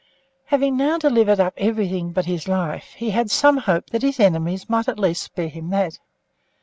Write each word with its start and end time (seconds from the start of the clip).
Having 0.45 0.77
now 0.77 0.97
delivered 0.97 1.39
up 1.39 1.53
everything 1.57 2.11
but 2.11 2.25
his 2.25 2.47
life, 2.47 2.93
he 2.95 3.11
had 3.11 3.29
some 3.29 3.57
hope 3.57 3.91
that 3.91 4.01
his 4.01 4.19
enemies 4.19 4.67
might 4.67 4.87
at 4.87 4.97
least 4.97 5.21
spare 5.21 5.47
him 5.47 5.69
that. 5.69 5.99